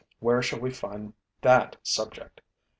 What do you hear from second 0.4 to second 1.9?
shall we find that